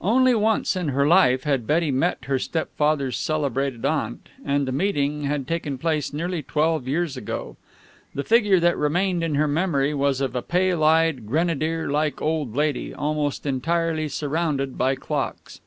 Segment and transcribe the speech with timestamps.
[0.00, 5.24] Only once in her life had Betty met her stepfather's celebrated aunt, and the meeting
[5.24, 7.56] had taken place nearly twelve years ago.
[8.14, 12.54] The figure that remained in her memory was of a pale eyed, grenadier like old
[12.54, 15.60] lady, almost entirely surrounded by clocks.